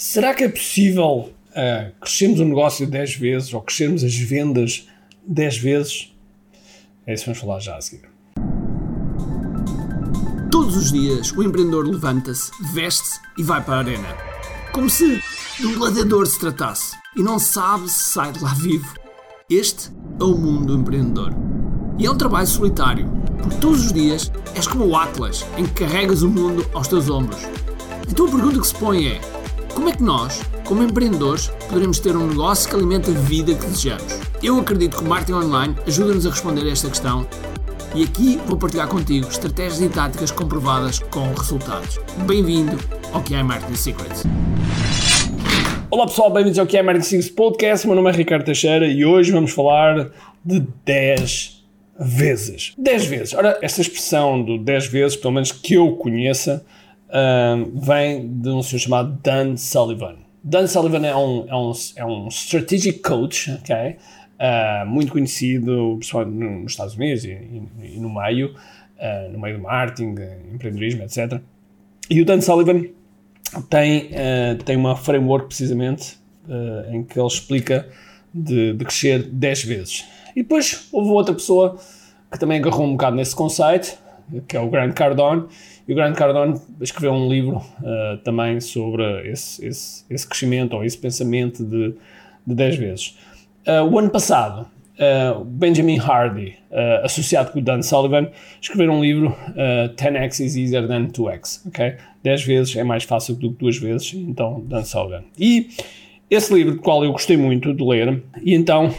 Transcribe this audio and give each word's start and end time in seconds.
Será 0.00 0.32
que 0.32 0.44
é 0.44 0.48
possível 0.48 1.30
uh, 1.50 1.92
crescermos 2.00 2.40
um 2.40 2.46
negócio 2.46 2.86
10 2.86 3.16
vezes 3.16 3.52
ou 3.52 3.60
crescermos 3.60 4.02
as 4.02 4.16
vendas 4.16 4.88
10 5.26 5.58
vezes? 5.58 6.16
É 7.06 7.12
isso 7.12 7.24
que 7.24 7.28
vamos 7.28 7.40
falar 7.42 7.60
já 7.60 7.76
a 7.76 7.82
seguir. 7.82 8.08
Todos 10.50 10.74
os 10.74 10.90
dias 10.90 11.30
o 11.32 11.42
empreendedor 11.42 11.86
levanta-se, 11.86 12.50
veste-se 12.72 13.20
e 13.36 13.42
vai 13.42 13.62
para 13.62 13.74
a 13.74 13.78
arena. 13.80 14.08
Como 14.72 14.88
se 14.88 15.22
de 15.58 15.66
um 15.66 15.74
gladiador 15.78 16.26
se 16.26 16.40
tratasse 16.40 16.96
e 17.14 17.22
não 17.22 17.38
sabe 17.38 17.86
se 17.90 18.04
sai 18.04 18.32
de 18.32 18.42
lá 18.42 18.54
vivo. 18.54 18.94
Este 19.50 19.90
é 20.18 20.24
o 20.24 20.34
mundo 20.34 20.68
do 20.68 20.80
empreendedor. 20.80 21.34
E 21.98 22.06
é 22.06 22.10
um 22.10 22.16
trabalho 22.16 22.46
solitário, 22.46 23.06
porque 23.42 23.58
todos 23.58 23.84
os 23.84 23.92
dias 23.92 24.32
és 24.54 24.66
como 24.66 24.86
o 24.86 24.96
Atlas, 24.96 25.44
em 25.58 25.66
que 25.66 25.84
carregas 25.84 26.22
o 26.22 26.30
mundo 26.30 26.66
aos 26.72 26.88
teus 26.88 27.10
ombros. 27.10 27.42
Então 28.08 28.26
a 28.26 28.30
pergunta 28.30 28.60
que 28.60 28.66
se 28.66 28.74
põe 28.74 29.06
é: 29.06 29.39
como 29.74 29.88
é 29.88 29.92
que 29.92 30.02
nós, 30.02 30.42
como 30.64 30.82
empreendedores, 30.82 31.48
poderemos 31.68 31.98
ter 31.98 32.16
um 32.16 32.26
negócio 32.26 32.68
que 32.68 32.74
alimente 32.74 33.10
a 33.10 33.14
vida 33.14 33.54
que 33.54 33.66
desejamos? 33.66 34.18
Eu 34.42 34.58
acredito 34.58 34.96
que 34.96 35.04
o 35.04 35.06
marketing 35.08 35.32
online 35.32 35.76
ajuda-nos 35.86 36.26
a 36.26 36.30
responder 36.30 36.62
a 36.62 36.72
esta 36.72 36.88
questão 36.88 37.26
e 37.94 38.04
aqui 38.04 38.38
vou 38.46 38.56
partilhar 38.56 38.88
contigo 38.88 39.28
estratégias 39.28 39.80
e 39.80 39.88
táticas 39.88 40.30
comprovadas 40.30 40.98
com 40.98 41.32
resultados. 41.32 41.98
Bem-vindo 42.26 42.78
ao 43.12 43.22
QI 43.22 43.42
Marketing 43.42 43.74
Secrets. 43.74 44.24
Olá 45.90 46.06
pessoal, 46.06 46.32
bem-vindos 46.32 46.58
ao 46.58 46.66
QI 46.66 46.82
Marketing 46.82 47.06
Secrets 47.06 47.30
Podcast. 47.30 47.86
Meu 47.86 47.96
nome 47.96 48.10
é 48.10 48.12
Ricardo 48.12 48.44
Teixeira 48.44 48.86
e 48.86 49.04
hoje 49.04 49.32
vamos 49.32 49.52
falar 49.52 50.10
de 50.44 50.60
10 50.84 51.64
vezes. 51.98 52.72
10 52.78 53.04
vezes. 53.06 53.34
Ora, 53.34 53.58
esta 53.60 53.80
expressão 53.80 54.42
do 54.42 54.56
10 54.58 54.86
vezes, 54.86 55.16
pelo 55.16 55.34
menos 55.34 55.52
que 55.52 55.74
eu 55.74 55.96
conheça, 55.96 56.64
vem 57.74 58.28
de 58.28 58.48
um 58.48 58.62
senhor 58.62 58.80
chamado 58.80 59.18
Dan 59.22 59.56
Sullivan. 59.56 60.16
Dan 60.42 60.66
Sullivan 60.66 61.06
é 61.06 61.14
um, 61.14 61.46
é 61.48 61.54
um, 61.54 61.72
é 61.96 62.04
um 62.04 62.28
strategic 62.28 63.00
coach, 63.00 63.50
ok? 63.52 63.96
Uh, 64.40 64.86
muito 64.86 65.12
conhecido, 65.12 65.96
principalmente 65.98 66.62
nos 66.62 66.72
Estados 66.72 66.94
Unidos 66.94 67.24
e, 67.24 67.28
e, 67.28 67.96
e 67.96 68.00
no 68.00 68.08
meio, 68.08 68.54
uh, 68.54 69.30
no 69.30 69.38
meio 69.38 69.58
do 69.58 69.62
marketing, 69.62 70.14
empreendedorismo, 70.54 71.02
etc. 71.02 71.40
E 72.08 72.22
o 72.22 72.24
Dan 72.24 72.40
Sullivan 72.40 72.86
tem, 73.68 74.06
uh, 74.06 74.62
tem 74.64 74.76
uma 74.76 74.96
framework 74.96 75.46
precisamente 75.46 76.18
em 76.90 77.04
que 77.04 77.16
ele 77.16 77.28
explica 77.28 77.86
de, 78.34 78.72
de 78.72 78.84
crescer 78.84 79.22
10 79.22 79.64
vezes. 79.64 80.04
E 80.34 80.42
depois 80.42 80.88
houve 80.90 81.10
outra 81.10 81.32
pessoa 81.32 81.78
que 82.32 82.38
também 82.40 82.58
agarrou 82.58 82.86
um 82.86 82.92
bocado 82.92 83.14
nesse 83.14 83.36
conceito, 83.36 83.96
que 84.48 84.56
é 84.56 84.60
o 84.60 84.68
Grant 84.68 84.94
Cardone, 84.94 85.46
e 85.90 85.92
o 85.92 85.96
Grant 85.96 86.14
Cardone 86.14 86.54
escreveu 86.80 87.12
um 87.12 87.28
livro 87.28 87.56
uh, 87.56 88.16
também 88.18 88.60
sobre 88.60 89.28
esse, 89.28 89.66
esse, 89.66 90.04
esse, 90.08 90.24
crescimento 90.24 90.76
ou 90.76 90.84
esse 90.84 90.96
pensamento 90.96 91.64
de, 91.64 91.96
de 92.46 92.54
10 92.54 92.76
vezes. 92.76 93.18
Uh, 93.66 93.82
o 93.90 93.98
ano 93.98 94.08
passado, 94.08 94.68
uh, 94.94 95.44
Benjamin 95.44 95.98
Hardy, 95.98 96.56
associado 97.02 97.50
com 97.50 97.58
o 97.58 97.62
Dan 97.62 97.82
Sullivan, 97.82 98.28
escreveram 98.62 99.00
um 99.00 99.02
livro 99.02 99.34
10x 99.96 100.38
is 100.38 100.54
easier 100.54 100.86
than 100.86 101.08
2x, 101.08 101.66
ok? 101.66 101.96
10 102.22 102.44
vezes 102.44 102.76
é 102.76 102.84
mais 102.84 103.02
fácil 103.02 103.34
do 103.34 103.50
que 103.50 103.58
2 103.58 103.78
vezes, 103.78 104.14
então 104.14 104.62
Dan 104.68 104.84
Sullivan. 104.84 105.24
E 105.36 105.70
esse 106.30 106.54
livro, 106.54 106.74
do 106.74 106.80
qual 106.80 107.04
eu 107.04 107.10
gostei 107.10 107.36
muito 107.36 107.74
de 107.74 107.82
ler, 107.82 108.22
e 108.40 108.54
então, 108.54 108.94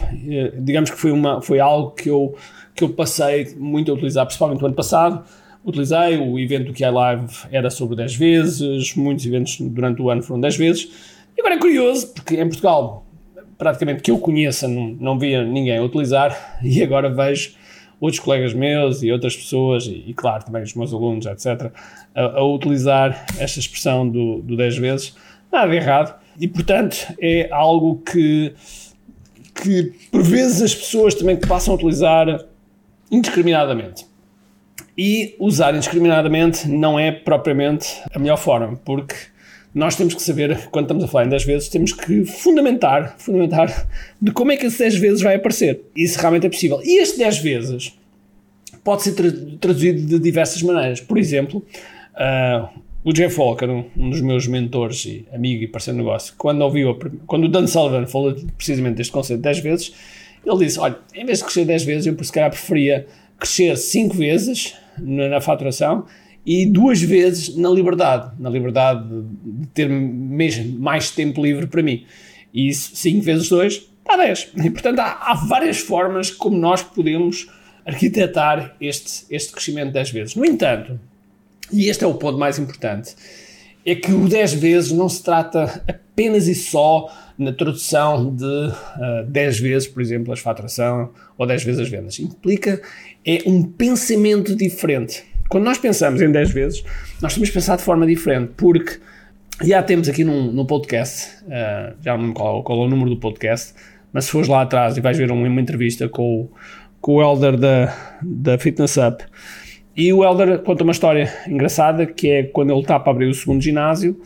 digamos 0.60 0.90
que 0.90 0.98
foi, 0.98 1.10
uma, 1.10 1.40
foi 1.40 1.58
algo 1.58 1.92
que 1.92 2.10
eu, 2.10 2.36
que 2.74 2.84
eu 2.84 2.90
passei 2.90 3.54
muito 3.56 3.90
a 3.90 3.94
utilizar, 3.94 4.26
principalmente 4.26 4.60
no 4.60 4.66
ano 4.66 4.76
passado, 4.76 5.24
utilizei. 5.64 6.16
O 6.18 6.38
evento 6.38 6.66
do 6.66 6.74
QI 6.74 6.90
Live 6.90 7.32
era 7.50 7.70
sobre 7.70 7.96
10 7.96 8.14
vezes, 8.16 8.94
muitos 8.94 9.26
eventos 9.26 9.60
durante 9.60 10.00
o 10.02 10.10
ano 10.10 10.22
foram 10.22 10.40
10 10.40 10.56
vezes. 10.56 10.90
E 11.36 11.40
agora 11.40 11.54
é 11.54 11.58
curioso, 11.58 12.08
porque 12.08 12.36
em 12.36 12.46
Portugal, 12.46 13.06
praticamente 13.56 14.02
que 14.02 14.10
eu 14.10 14.18
conheça, 14.18 14.68
não, 14.68 14.88
não 15.00 15.18
via 15.18 15.44
ninguém 15.44 15.78
a 15.78 15.82
utilizar, 15.82 16.58
e 16.62 16.82
agora 16.82 17.08
vejo 17.08 17.54
outros 18.00 18.18
colegas 18.18 18.52
meus 18.52 19.02
e 19.02 19.12
outras 19.12 19.36
pessoas, 19.36 19.86
e, 19.86 20.04
e 20.08 20.14
claro, 20.14 20.44
também 20.44 20.62
os 20.62 20.74
meus 20.74 20.92
alunos, 20.92 21.24
etc., 21.24 21.70
a, 22.14 22.22
a, 22.22 22.44
utilizar 22.44 23.26
esta 23.38 23.60
expressão 23.60 24.08
do, 24.08 24.42
do 24.42 24.56
10 24.56 24.78
vezes. 24.78 25.16
Nada 25.50 25.70
de 25.70 25.76
errado. 25.76 26.20
E, 26.40 26.48
portanto, 26.48 26.96
é 27.20 27.48
algo 27.52 27.98
que, 27.98 28.54
que 29.54 29.92
por 30.10 30.22
vezes 30.22 30.62
as 30.62 30.74
pessoas 30.74 31.14
também 31.14 31.36
passam 31.36 31.74
a 31.74 31.76
utilizar 31.76 32.44
indiscriminadamente. 33.10 34.06
E 34.96 35.34
usar 35.38 35.74
indiscriminadamente 35.74 36.68
não 36.68 36.98
é 36.98 37.10
propriamente 37.10 37.88
a 38.12 38.18
melhor 38.18 38.36
forma, 38.36 38.76
porque 38.84 39.14
nós 39.74 39.96
temos 39.96 40.14
que 40.14 40.22
saber, 40.22 40.68
quando 40.70 40.84
estamos 40.84 41.04
a 41.04 41.08
falar 41.08 41.24
em 41.24 41.28
10 41.30 41.44
vezes, 41.44 41.68
temos 41.68 41.92
que 41.92 42.24
fundamentar, 42.26 43.14
fundamentar 43.18 43.88
de 44.20 44.30
como 44.30 44.52
é 44.52 44.56
que 44.56 44.66
esse 44.66 44.78
10 44.78 44.96
vezes 44.96 45.22
vai 45.22 45.36
aparecer. 45.36 45.80
Isso 45.96 46.18
realmente 46.18 46.46
é 46.46 46.50
possível. 46.50 46.80
E 46.84 47.00
este 47.00 47.18
10 47.18 47.38
vezes 47.38 47.98
pode 48.84 49.02
ser 49.02 49.14
traduzido 49.58 50.06
de 50.06 50.18
diversas 50.18 50.62
maneiras. 50.62 51.00
Por 51.00 51.16
exemplo, 51.16 51.64
uh, 52.14 52.68
o 53.02 53.12
Jeff 53.14 53.38
Walker, 53.40 53.66
um 53.96 54.10
dos 54.10 54.20
meus 54.20 54.46
mentores 54.46 55.06
e 55.06 55.26
amigo 55.32 55.62
e 55.62 55.66
parceiro 55.66 55.98
de 55.98 56.04
negócio, 56.04 56.34
quando 56.36 56.60
ouviu, 56.60 56.98
quando 57.26 57.44
o 57.44 57.48
Dan 57.48 57.66
Sullivan 57.66 58.06
falou 58.06 58.34
precisamente 58.56 58.96
deste 58.96 59.12
conceito 59.12 59.38
de 59.38 59.44
10 59.44 59.58
vezes, 59.60 59.94
ele 60.44 60.58
disse, 60.58 60.78
olha, 60.78 60.98
em 61.14 61.24
vez 61.24 61.38
de 61.38 61.44
crescer 61.44 61.64
10 61.64 61.84
vezes, 61.84 62.06
eu 62.06 62.14
por 62.14 62.24
se 62.24 62.32
calhar 62.32 62.50
preferia 62.50 63.06
crescer 63.38 63.76
5 63.76 64.14
vezes 64.14 64.74
na 64.98 65.40
faturação 65.40 66.06
e 66.44 66.66
duas 66.66 67.00
vezes 67.00 67.56
na 67.56 67.68
liberdade, 67.68 68.32
na 68.38 68.50
liberdade 68.50 69.04
de 69.44 69.66
ter 69.68 69.88
mesmo 69.88 70.78
mais 70.78 71.10
tempo 71.10 71.42
livre 71.42 71.66
para 71.66 71.82
mim. 71.82 72.04
E 72.52 72.68
isso, 72.68 72.94
5 72.96 73.22
vezes 73.22 73.48
2, 73.48 73.88
dá 74.04 74.16
10. 74.16 74.52
E, 74.64 74.70
portanto, 74.70 74.98
há, 74.98 75.30
há, 75.30 75.34
várias 75.34 75.78
formas 75.78 76.30
como 76.30 76.56
nós 76.56 76.82
podemos 76.82 77.48
arquitetar 77.86 78.76
este, 78.80 79.24
este 79.30 79.52
crescimento 79.52 79.92
10 79.92 80.10
vezes. 80.10 80.34
No 80.34 80.44
entanto, 80.44 80.98
e 81.72 81.88
este 81.88 82.04
é 82.04 82.06
o 82.06 82.14
ponto 82.14 82.38
mais 82.38 82.58
importante, 82.58 83.14
é 83.84 83.94
que 83.94 84.12
o 84.12 84.28
10 84.28 84.54
vezes 84.54 84.92
não 84.92 85.08
se 85.08 85.22
trata 85.22 85.82
apenas 85.88 86.46
e 86.46 86.54
só 86.54 87.10
na 87.36 87.52
tradução 87.52 88.34
de 88.34 88.44
uh, 88.44 88.74
ah, 88.96 89.24
10 89.26 89.60
vezes, 89.60 89.88
por 89.88 90.00
exemplo, 90.00 90.32
a 90.32 90.36
faturação 90.36 91.10
ou 91.36 91.46
10 91.46 91.64
vezes 91.64 91.80
as 91.80 91.88
vendas. 91.88 92.18
Implica 92.20 92.80
é 93.26 93.42
um 93.46 93.62
pensamento 93.62 94.54
diferente. 94.54 95.24
Quando 95.48 95.64
nós 95.64 95.78
pensamos 95.78 96.20
em 96.20 96.30
10 96.30 96.50
vezes, 96.50 96.84
nós 97.20 97.34
temos 97.34 97.48
que 97.48 97.54
pensar 97.54 97.76
de 97.76 97.82
forma 97.82 98.06
diferente, 98.06 98.52
porque 98.56 98.98
já 99.62 99.82
temos 99.82 100.08
aqui 100.08 100.24
num, 100.24 100.50
no 100.52 100.66
podcast, 100.66 101.28
uh, 101.44 101.94
já 102.02 102.16
não 102.16 102.28
me 102.28 102.34
qual 102.34 102.64
é 102.64 102.72
o 102.72 102.88
número 102.88 103.10
do 103.10 103.16
podcast, 103.16 103.74
mas 104.12 104.26
se 104.26 104.30
fores 104.30 104.48
lá 104.48 104.62
atrás 104.62 104.96
e 104.96 105.00
vais 105.00 105.16
ver 105.16 105.30
uma, 105.30 105.46
uma 105.46 105.60
entrevista 105.60 106.08
com, 106.08 106.48
com 107.00 107.16
o 107.16 107.22
Elder 107.22 107.56
da, 107.56 108.18
da 108.22 108.58
Fitness 108.58 108.96
Up, 108.96 109.24
e 109.96 110.12
o 110.12 110.24
Elder 110.24 110.58
conta 110.60 110.82
uma 110.82 110.92
história 110.92 111.32
engraçada 111.46 112.06
que 112.06 112.30
é 112.30 112.42
quando 112.44 112.70
ele 112.70 112.80
está 112.80 112.98
para 112.98 113.12
abrir 113.12 113.26
o 113.26 113.34
segundo 113.34 113.60
ginásio, 113.60 114.20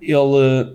ele, 0.00 0.74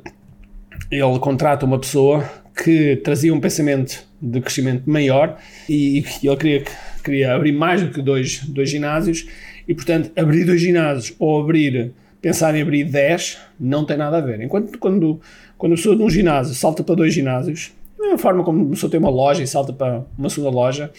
ele 0.92 1.20
contrata 1.20 1.66
uma 1.66 1.80
pessoa 1.80 2.24
que 2.64 2.98
trazia 2.98 3.34
um 3.34 3.40
pensamento 3.40 4.06
de 4.22 4.42
crescimento 4.42 4.90
maior 4.90 5.38
e, 5.70 6.04
e 6.22 6.28
ele 6.28 6.38
queria, 6.38 6.64
queria 7.04 7.36
abrir 7.36 7.52
mais 7.52 7.82
do 7.82 7.92
que 7.92 8.02
dois, 8.02 8.44
dois 8.46 8.70
ginásios 8.70 9.28
e, 9.68 9.74
portanto, 9.74 10.12
abrir 10.16 10.46
dois 10.46 10.62
ginásios 10.62 11.16
ou 11.20 11.42
abrir, 11.42 11.92
pensar 12.22 12.56
em 12.56 12.62
abrir 12.62 12.84
10 12.86 13.38
não 13.60 13.86
tem 13.86 13.98
nada 13.98 14.18
a 14.18 14.22
ver. 14.22 14.42
Enquanto 14.42 14.78
quando, 14.78 15.20
quando 15.58 15.74
a 15.74 15.76
pessoa 15.76 15.96
de 15.96 16.04
um 16.04 16.10
ginásio 16.10 16.54
salta 16.54 16.84
para 16.84 16.96
dois 16.96 17.14
ginásios, 17.14 17.72
da 17.98 18.04
mesma 18.04 18.18
forma 18.18 18.44
como 18.44 18.68
a 18.68 18.70
pessoa 18.70 18.90
tem 18.90 19.00
uma 19.00 19.10
loja 19.10 19.44
e 19.44 19.48
salta 19.48 19.74
para 19.74 20.04
uma 20.18 20.30
segunda 20.30 20.52
loja, 20.52 20.92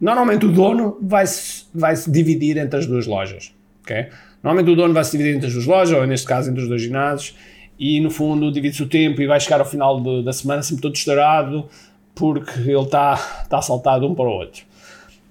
normalmente 0.00 0.46
o 0.46 0.52
dono 0.52 0.98
vai 1.02 1.24
vai 1.74 1.96
-se 1.96 2.10
dividir 2.10 2.56
entre 2.56 2.78
as 2.78 2.86
duas 2.86 3.06
lojas. 3.06 3.52
Okay? 3.82 4.08
Normalmente 4.42 4.72
o 4.72 4.76
dono 4.76 4.94
vai 4.94 5.04
se 5.04 5.12
dividir 5.12 5.36
entre 5.36 5.46
as 5.48 5.52
duas 5.52 5.66
lojas, 5.66 5.98
ou 5.98 6.06
neste 6.06 6.26
caso 6.26 6.50
entre 6.50 6.62
os 6.62 6.68
dois 6.68 6.82
ginásios, 6.82 7.34
e 7.78 8.00
no 8.00 8.10
fundo 8.10 8.52
divide-se 8.52 8.82
o 8.82 8.88
tempo 8.88 9.20
e 9.22 9.26
vai 9.26 9.40
chegar 9.40 9.60
ao 9.60 9.66
final 9.66 10.00
de, 10.00 10.22
da 10.22 10.32
semana 10.32 10.62
sempre 10.62 10.82
todo 10.82 10.94
estourado 10.94 11.68
porque 12.14 12.60
ele 12.60 12.80
está 12.80 13.16
tá 13.48 13.62
saltado 13.62 14.06
um 14.06 14.14
para 14.14 14.26
o 14.26 14.32
outro. 14.32 14.64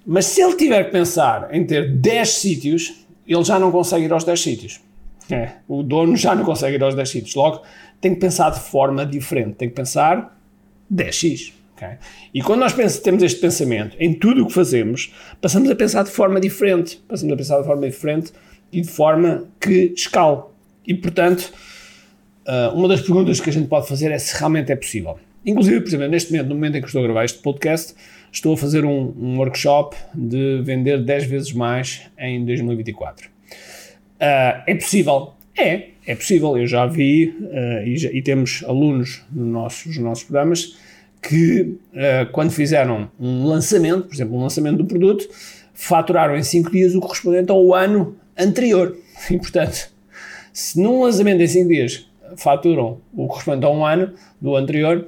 Mas 0.06 0.26
se 0.26 0.42
ele 0.42 0.56
tiver 0.56 0.84
que 0.86 0.92
pensar 0.92 1.54
em 1.54 1.64
ter 1.64 1.96
10 1.96 2.30
sítios, 2.30 3.06
ele 3.28 3.44
já 3.44 3.60
não 3.60 3.72
consegue 3.72 4.06
ir 4.06 4.12
aos 4.12 4.24
10 4.24 4.42
sítios. 4.42 4.82
É, 5.30 5.52
o 5.68 5.84
dono 5.84 6.18
já 6.18 6.36
não 6.36 6.44
consegue 6.44 6.76
ir 6.76 6.84
aos 6.84 6.96
10 6.96 7.10
sítios. 7.10 7.36
Logo, 7.36 7.62
tem 8.02 8.14
que 8.14 8.20
pensar 8.20 8.50
de 8.50 8.60
forma 8.60 9.06
diferente. 9.06 9.54
Tem 9.54 9.70
que 9.70 9.76
pensar 9.76 10.38
10x. 10.92 11.54
Okay? 11.82 11.98
E 12.32 12.44
quando 12.44 12.60
nós 12.60 12.74
pensamos, 12.74 13.00
temos 13.00 13.24
este 13.24 13.40
pensamento 13.40 13.98
em 14.00 14.14
tudo 14.14 14.44
o 14.44 14.48
que 14.48 14.54
fazemos, 14.54 15.12
passamos 15.42 15.70
a 15.70 15.76
pensar 15.76 16.04
de 16.04 16.12
forma 16.12 16.40
diferente. 16.40 17.02
Passamos 17.08 17.34
a 17.34 17.38
pensar 17.38 17.60
de 17.60 17.66
forma 17.66 17.90
diferente 17.90 18.32
e 18.72 18.82
de 18.82 18.88
forma 18.88 19.48
que 19.60 19.92
escala. 19.96 20.48
E, 20.86 20.94
portanto, 20.94 21.52
uh, 22.48 22.76
uma 22.76 22.88
das 22.88 23.02
perguntas 23.02 23.40
que 23.40 23.50
a 23.50 23.54
gente 23.54 23.68
pode 23.68 23.88
fazer 23.88 24.12
é 24.12 24.20
se 24.20 24.38
realmente 24.38 24.72
é 24.72 24.76
possível. 24.76 25.18
Inclusive, 25.44 25.82
por 25.82 25.88
exemplo, 25.88 26.08
neste 26.08 26.32
momento, 26.32 26.50
no 26.50 26.56
momento 26.56 26.78
em 26.78 26.82
que 26.82 26.88
estou 26.88 27.02
a 27.02 27.04
gravar 27.04 27.26
este 27.26 27.40
podcast, 27.40 27.96
estou 28.32 28.54
a 28.54 28.58
fazer 28.58 28.86
um, 28.86 29.14
um 29.20 29.38
workshop 29.40 29.96
de 30.14 30.62
vender 30.64 31.04
10 31.04 31.26
vezes 31.26 31.52
mais 31.52 32.04
em 32.18 32.46
2024. 32.46 33.28
Uh, 33.28 33.32
ah, 34.20 34.64
é 34.68 34.76
possível, 34.76 35.34
É, 35.58 35.90
é 36.06 36.16
possível. 36.16 36.56
Eu 36.58 36.68
já 36.68 36.86
vi 36.86 37.36
uh, 37.40 37.88
e, 37.88 37.98
já, 37.98 38.12
e, 38.12 38.22
temos 38.22 38.64
alunos 38.68 39.24
nos 39.32 39.98
nossos 39.98 40.24
programas 40.24 40.78
que, 41.22 41.78
uh, 41.94 42.32
quando 42.32 42.52
fizeram 42.52 43.12
um 43.20 43.46
lançamento, 43.46 44.08
por 44.08 44.14
exemplo, 44.14 44.36
um 44.36 44.42
lançamento 44.42 44.78
do 44.78 44.86
produto, 44.86 45.28
faturaram 45.74 46.36
em 46.36 46.44
5 46.44 46.72
dias 46.72 46.96
o 46.96 47.00
correspondente 47.00 47.52
ao 47.52 47.74
ano 47.74 48.16
anterior. 48.38 48.98
E, 49.30 49.38
portanto, 49.38 49.92
se 50.52 50.80
num 50.80 51.04
lançamento 51.04 51.42
em 51.42 51.48
5 51.48 51.70
dias 51.70 52.10
faturam 52.38 53.00
o 53.14 53.28
correspondente 53.28 53.66
a 53.66 53.70
um 53.70 53.86
ano 53.86 54.14
do 54.40 54.56
anterior, 54.56 55.06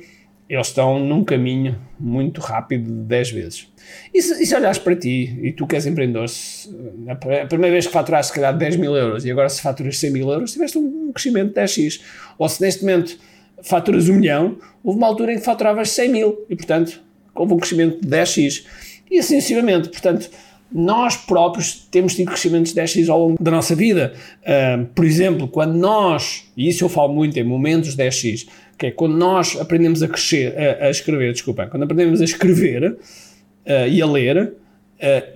eles 0.47 0.67
estão 0.67 0.99
num 0.99 1.23
caminho 1.23 1.79
muito 1.99 2.41
rápido 2.41 2.85
de 2.85 3.07
10 3.07 3.31
vezes. 3.31 3.67
E 4.13 4.21
se, 4.21 4.43
e 4.43 4.45
se 4.45 4.55
olhares 4.55 4.77
para 4.77 4.95
ti 4.95 5.39
e 5.41 5.51
tu 5.51 5.65
que 5.65 5.75
és 5.75 5.85
empreendedor, 5.85 6.29
se, 6.29 6.69
a 7.09 7.15
primeira 7.47 7.71
vez 7.71 7.87
que 7.87 7.93
faturaste 7.93 8.31
se 8.31 8.35
calhar 8.39 8.55
10 8.55 8.75
mil 8.75 8.95
euros 8.95 9.25
e 9.25 9.31
agora 9.31 9.49
se 9.49 9.61
faturas 9.61 9.97
100 9.97 10.11
mil 10.11 10.29
euros, 10.29 10.51
tiveste 10.51 10.77
um 10.77 11.11
crescimento 11.11 11.53
de 11.53 11.61
10x. 11.61 12.01
Ou 12.37 12.47
se 12.47 12.61
neste 12.61 12.81
momento 12.81 13.17
faturas 13.63 14.09
um 14.09 14.15
milhão, 14.15 14.57
houve 14.83 14.97
uma 14.97 15.07
altura 15.07 15.33
em 15.33 15.37
que 15.37 15.45
faturavas 15.45 15.89
100 15.89 16.09
mil 16.09 16.45
e 16.49 16.55
portanto 16.55 17.01
houve 17.33 17.53
um 17.53 17.57
crescimento 17.57 18.01
de 18.01 18.07
10x. 18.07 18.65
E 19.09 19.19
assim 19.19 19.35
sucessivamente. 19.35 19.89
Portanto, 19.89 20.29
nós 20.71 21.15
próprios 21.15 21.87
temos 21.91 22.15
tido 22.15 22.27
crescimentos 22.27 22.73
de 22.73 22.81
10x 22.81 23.09
ao 23.09 23.19
longo 23.19 23.43
da 23.43 23.51
nossa 23.51 23.75
vida. 23.75 24.13
Uh, 24.41 24.85
por 24.87 25.05
exemplo, 25.05 25.47
quando 25.47 25.75
nós, 25.75 26.45
e 26.57 26.67
isso 26.67 26.83
eu 26.83 26.89
falo 26.89 27.13
muito 27.13 27.37
em 27.37 27.43
momentos 27.43 27.95
10x, 27.95 28.47
que 28.77 28.87
é 28.87 28.91
quando 28.91 29.15
nós 29.15 29.55
aprendemos 29.59 30.01
a 30.01 30.07
crescer, 30.07 30.55
a, 30.57 30.87
a 30.87 30.89
escrever, 30.89 31.31
desculpa, 31.31 31.67
quando 31.67 31.83
aprendemos 31.83 32.21
a 32.21 32.23
escrever 32.23 32.91
uh, 32.91 33.87
e 33.87 34.01
a 34.01 34.05
ler, 34.07 34.37
uh, 34.45 34.53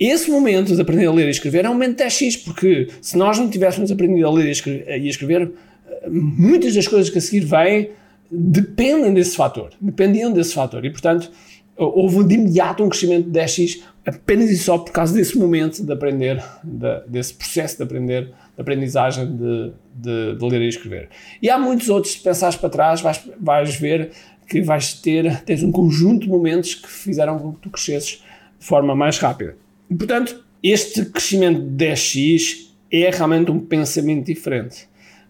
esse 0.00 0.28
momento 0.28 0.74
de 0.74 0.82
aprender 0.82 1.06
a 1.06 1.12
ler 1.12 1.28
e 1.28 1.30
escrever 1.30 1.64
é 1.64 1.68
um 1.68 1.74
momento 1.74 2.02
10x, 2.02 2.42
porque 2.44 2.88
se 3.00 3.16
nós 3.16 3.38
não 3.38 3.48
tivéssemos 3.48 3.92
aprendido 3.92 4.26
a 4.26 4.32
ler 4.32 4.46
e 4.46 4.70
e 4.88 5.06
a 5.06 5.10
escrever 5.10 5.52
muitas 6.10 6.74
das 6.74 6.88
coisas 6.88 7.10
que 7.10 7.18
a 7.18 7.20
seguir 7.20 7.44
vêm 7.44 7.90
dependem 8.30 9.14
desse 9.14 9.36
fator, 9.36 9.70
dependiam 9.80 10.32
desse 10.32 10.54
fator, 10.54 10.84
e 10.84 10.90
portanto 10.90 11.30
houve 11.76 12.24
de 12.24 12.34
imediato 12.34 12.82
um 12.82 12.88
crescimento 12.88 13.30
de 13.30 13.38
10x 13.38 13.80
apenas 14.04 14.50
e 14.50 14.58
só 14.58 14.78
por 14.78 14.90
causa 14.90 15.14
desse 15.14 15.38
momento 15.38 15.84
de 15.84 15.92
aprender, 15.92 16.42
de, 16.64 17.00
desse 17.06 17.34
processo 17.34 17.76
de 17.76 17.82
aprender, 17.84 18.26
de 18.26 18.60
aprendizagem 18.60 19.36
de, 19.36 19.72
de, 19.94 20.36
de, 20.36 20.48
ler 20.48 20.62
e 20.62 20.68
escrever. 20.68 21.08
E 21.40 21.48
há 21.48 21.58
muitos 21.58 21.88
outros, 21.88 22.14
se 22.14 22.20
pensares 22.20 22.56
para 22.56 22.68
trás, 22.68 23.00
vais, 23.00 23.22
vais 23.38 23.76
ver 23.76 24.10
que 24.48 24.60
vais 24.62 24.94
ter, 24.94 25.42
tens 25.42 25.62
um 25.62 25.70
conjunto 25.70 26.22
de 26.22 26.28
momentos 26.28 26.74
que 26.74 26.88
fizeram 26.88 27.38
com 27.38 27.52
que 27.52 27.60
tu 27.60 27.70
crescesses 27.70 28.22
de 28.58 28.66
forma 28.66 28.94
mais 28.96 29.18
rápida. 29.18 29.56
E, 29.90 29.94
portanto, 29.94 30.42
este 30.62 31.04
crescimento 31.04 31.60
de 31.60 31.84
10x 31.84 32.68
é 32.90 33.10
realmente 33.10 33.50
um 33.50 33.60
pensamento 33.60 34.24
diferente. 34.24 34.88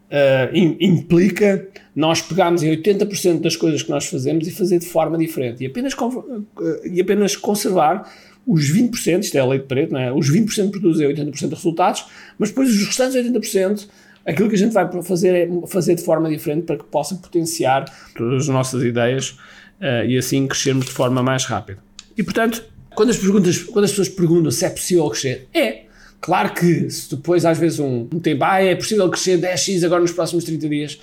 Uh, 0.08 0.56
implica 0.80 1.68
nós 1.94 2.22
pegarmos 2.22 2.62
em 2.62 2.70
80% 2.74 3.40
das 3.40 3.56
coisas 3.56 3.82
que 3.82 3.90
nós 3.90 4.06
fazemos 4.06 4.48
e 4.48 4.50
fazer 4.50 4.78
de 4.78 4.86
forma 4.86 5.18
diferente 5.18 5.62
e 5.62 5.66
apenas, 5.66 5.92
uh, 5.92 6.48
e 6.90 6.98
apenas 6.98 7.36
conservar 7.36 8.10
os 8.46 8.72
20%, 8.72 9.24
isto 9.24 9.36
é 9.36 9.40
a 9.40 9.44
lei 9.44 9.58
de 9.58 9.66
Pareto, 9.66 9.92
não 9.92 10.00
é? 10.00 10.10
os 10.10 10.30
20% 10.32 10.70
produzem 10.70 11.06
80% 11.06 11.48
de 11.48 11.54
resultados, 11.54 12.06
mas 12.38 12.48
depois 12.48 12.70
os 12.70 12.86
restantes 12.86 13.16
80%, 13.16 13.86
aquilo 14.24 14.48
que 14.48 14.54
a 14.54 14.58
gente 14.58 14.72
vai 14.72 14.90
fazer 15.02 15.34
é 15.34 15.66
fazer 15.66 15.94
de 15.96 16.02
forma 16.02 16.30
diferente 16.30 16.64
para 16.64 16.78
que 16.78 16.84
possa 16.84 17.14
potenciar 17.14 17.84
todas 18.16 18.44
as 18.44 18.48
nossas 18.48 18.82
ideias 18.82 19.32
uh, 19.80 20.06
e 20.06 20.16
assim 20.16 20.46
crescermos 20.46 20.86
de 20.86 20.92
forma 20.92 21.22
mais 21.22 21.44
rápida. 21.44 21.80
E 22.16 22.22
portanto, 22.22 22.64
quando 22.94 23.10
as, 23.10 23.18
perguntas, 23.18 23.58
quando 23.58 23.84
as 23.84 23.90
pessoas 23.90 24.08
perguntam 24.08 24.50
se 24.50 24.64
é 24.64 24.70
possível 24.70 25.08
crescer, 25.10 25.46
é. 25.52 25.87
Claro 26.20 26.52
que 26.52 26.90
se 26.90 27.14
depois 27.14 27.44
às 27.44 27.58
vezes 27.58 27.78
um, 27.78 28.08
um 28.12 28.20
tempo, 28.20 28.44
ah, 28.44 28.62
é 28.62 28.74
possível 28.74 29.08
crescer 29.08 29.38
10x 29.38 29.84
agora 29.84 30.00
nos 30.00 30.12
próximos 30.12 30.44
30 30.44 30.68
dias, 30.68 31.00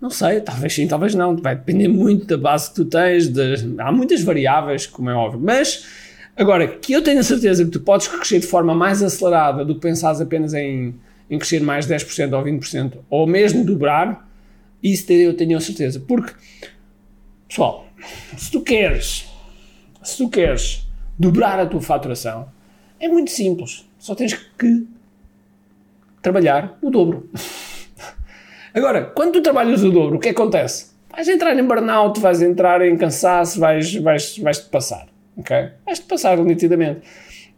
não 0.00 0.10
sei, 0.10 0.40
talvez 0.40 0.74
sim, 0.74 0.88
talvez 0.88 1.14
não, 1.14 1.36
vai 1.36 1.54
depender 1.54 1.88
muito 1.88 2.26
da 2.26 2.36
base 2.36 2.70
que 2.70 2.76
tu 2.76 2.84
tens, 2.84 3.28
de, 3.28 3.74
há 3.78 3.92
muitas 3.92 4.22
variáveis, 4.22 4.86
como 4.86 5.10
é 5.10 5.14
óbvio, 5.14 5.40
mas 5.40 5.84
Agora, 6.40 6.66
que 6.66 6.94
eu 6.94 7.02
tenho 7.02 7.20
a 7.20 7.22
certeza 7.22 7.64
que 7.66 7.70
tu 7.70 7.80
podes 7.80 8.08
crescer 8.08 8.40
de 8.40 8.46
forma 8.46 8.74
mais 8.74 9.02
acelerada 9.02 9.62
do 9.62 9.74
que 9.74 9.80
pensares 9.82 10.22
apenas 10.22 10.54
em, 10.54 10.94
em 11.28 11.38
crescer 11.38 11.60
mais 11.60 11.86
10% 11.86 12.32
ou 12.32 12.42
20%, 12.42 12.94
ou 13.10 13.26
mesmo 13.26 13.62
dobrar, 13.62 14.26
isso 14.82 15.12
eu 15.12 15.36
tenho 15.36 15.58
a 15.58 15.60
certeza. 15.60 16.00
Porque, 16.00 16.32
pessoal, 17.46 17.86
se 18.38 18.50
tu 18.50 18.62
queres, 18.62 19.28
se 20.02 20.16
tu 20.16 20.30
queres 20.30 20.88
dobrar 21.18 21.60
a 21.60 21.66
tua 21.66 21.82
faturação, 21.82 22.48
é 22.98 23.06
muito 23.06 23.30
simples. 23.30 23.84
Só 24.00 24.16
tens 24.16 24.34
que 24.34 24.84
trabalhar 26.20 26.76
o 26.82 26.90
dobro. 26.90 27.30
Agora, 28.74 29.04
quando 29.04 29.34
tu 29.34 29.40
trabalhas 29.40 29.84
o 29.84 29.90
dobro, 29.92 30.16
o 30.16 30.18
que 30.20 30.30
acontece? 30.30 30.90
Vais 31.08 31.28
entrar 31.28 31.56
em 31.56 31.64
burnout, 31.64 32.18
vais 32.18 32.42
entrar 32.42 32.82
em 32.82 32.96
cansaço, 32.96 33.60
vais, 33.60 33.94
vais, 33.94 34.38
vais-te 34.38 34.68
passar 34.68 35.06
ok? 35.40 35.68
Vais-te 35.84 36.06
passar 36.06 36.38
nitidamente. 36.38 37.00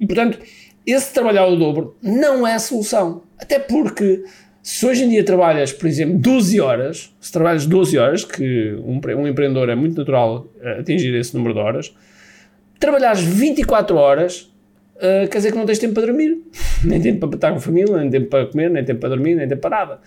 E, 0.01 0.07
portanto, 0.07 0.39
esse 0.87 1.13
trabalhar 1.13 1.47
o 1.47 1.57
dobro 1.57 1.97
não 2.03 2.47
é 2.47 2.55
a 2.55 2.59
solução. 2.59 3.23
Até 3.39 3.59
porque, 3.59 4.25
se 4.63 4.87
hoje 4.87 5.05
em 5.05 5.09
dia 5.11 5.25
trabalhas, 5.25 5.73
por 5.73 5.87
exemplo, 5.87 6.19
12 6.19 6.61
horas, 6.61 7.15
se 7.21 7.33
trabalhas 7.33 7.67
12 7.67 7.99
horas, 7.99 8.25
que 8.25 8.75
um, 8.85 9.01
um 9.19 9.29
empreendedor 9.29 9.69
é 9.69 9.75
muito 9.75 9.97
natural 9.97 10.47
eh, 10.61 10.81
atingir 10.81 11.15
esse 11.15 11.35
número 11.35 11.55
de 11.55 11.61
horas, 11.61 11.95
trabalhares 12.79 13.21
24 13.21 13.97
horas, 13.97 14.52
uh, 14.97 15.29
quer 15.29 15.39
dizer 15.39 15.53
que 15.53 15.59
não 15.59 15.67
tens 15.67 15.79
tempo 15.79 15.95
para 15.95 16.07
dormir, 16.07 16.39
nem 16.85 17.01
tempo 17.01 17.27
para 17.27 17.37
estar 17.37 17.51
com 17.51 17.59
a 17.59 17.61
família, 17.61 17.97
nem 17.97 18.11
tempo 18.11 18.29
para 18.29 18.47
comer, 18.47 18.71
nem 18.71 18.85
tempo 18.85 19.01
para 19.01 19.11
dormir, 19.11 19.35
nem 19.35 19.49
tempo 19.49 19.61
para 19.61 19.71
nada. 19.71 20.01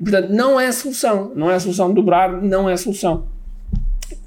E, 0.00 0.02
portanto, 0.02 0.30
não 0.30 0.60
é 0.60 0.66
a 0.66 0.72
solução. 0.72 1.32
Não 1.34 1.50
é 1.50 1.54
a 1.54 1.60
solução 1.60 1.92
dobrar, 1.92 2.42
não 2.42 2.68
é 2.68 2.72
a 2.72 2.76
solução 2.76 3.26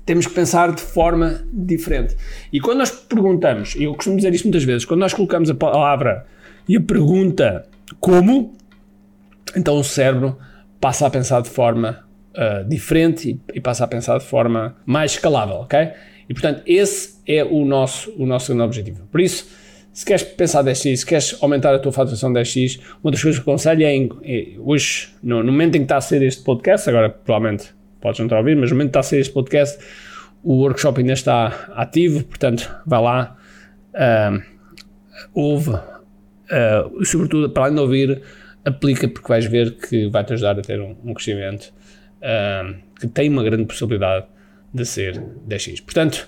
temos 0.09 0.25
que 0.25 0.33
pensar 0.33 0.73
de 0.73 0.81
forma 0.81 1.43
diferente. 1.53 2.17
E 2.51 2.59
quando 2.59 2.79
nós 2.79 2.89
perguntamos, 2.89 3.75
e 3.75 3.83
eu 3.83 3.93
costumo 3.93 4.15
dizer 4.15 4.33
isto 4.33 4.45
muitas 4.45 4.63
vezes, 4.63 4.83
quando 4.83 5.01
nós 5.01 5.13
colocamos 5.13 5.51
a 5.51 5.53
palavra 5.53 6.25
e 6.67 6.75
a 6.75 6.81
pergunta 6.81 7.67
como, 7.99 8.53
então 9.55 9.77
o 9.77 9.83
cérebro 9.83 10.35
passa 10.81 11.05
a 11.05 11.11
pensar 11.11 11.43
de 11.43 11.49
forma 11.49 12.03
uh, 12.33 12.67
diferente 12.67 13.29
e, 13.29 13.57
e, 13.57 13.61
passa 13.61 13.83
a 13.83 13.87
pensar 13.87 14.17
de 14.17 14.25
forma 14.25 14.75
mais 14.83 15.11
escalável, 15.11 15.57
ok? 15.57 15.91
E 16.27 16.33
portanto, 16.33 16.63
esse 16.65 17.19
é 17.27 17.43
o 17.43 17.63
nosso, 17.63 18.11
o 18.17 18.25
nosso 18.25 18.47
grande 18.47 18.63
objetivo. 18.63 19.07
Por 19.11 19.21
isso, 19.21 19.47
se 19.91 20.05
queres 20.05 20.23
pensar 20.23 20.63
10x, 20.63 20.97
se 20.97 21.05
queres 21.05 21.37
aumentar 21.41 21.73
a 21.73 21.79
tua 21.79 21.91
faturação 21.91 22.31
10x, 22.31 22.79
uma 23.03 23.11
das 23.11 23.21
coisas 23.21 23.39
que 23.39 23.49
aconselho 23.49 23.83
é, 23.83 23.95
é 24.23 24.55
hoje, 24.59 25.09
no, 25.21 25.43
no 25.43 25.51
momento 25.51 25.75
em 25.75 25.79
que 25.79 25.85
está 25.85 25.97
a 25.97 26.01
ser 26.01 26.21
este 26.21 26.43
podcast, 26.43 26.89
agora 26.89 27.09
provavelmente 27.09 27.73
podes 27.99 28.19
não 28.19 28.27
estar 28.27 28.37
a 28.37 28.39
ouvir, 28.39 28.55
mas 28.55 28.69
no 28.69 28.75
momento 28.75 28.87
que 28.87 28.89
está 28.91 28.99
a 29.01 29.03
ser 29.03 29.19
este 29.19 29.33
podcast, 29.33 29.79
o 30.43 30.53
workshop 30.55 30.99
ainda 31.01 31.13
está 31.13 31.69
ativo, 31.75 32.23
portanto, 32.23 32.73
vai 32.85 33.01
lá, 33.01 33.37
uh, 33.93 34.41
ouve, 35.33 35.71
uh, 35.71 37.05
sobretudo, 37.05 37.49
para 37.49 37.63
além 37.63 37.75
de 37.75 37.81
ouvir, 37.81 38.21
aplica, 38.63 39.07
porque 39.07 39.27
vais 39.27 39.45
ver 39.45 39.75
que 39.75 40.07
vai-te 40.09 40.33
ajudar 40.33 40.57
a 40.57 40.61
ter 40.61 40.79
um, 40.79 40.95
um 41.03 41.13
crescimento 41.13 41.73
uh, 42.19 42.75
que 42.99 43.07
tem 43.07 43.29
uma 43.29 43.43
grande 43.43 43.65
possibilidade 43.65 44.25
de 44.73 44.85
ser 44.85 45.21
10x. 45.47 45.83
Portanto, 45.83 46.27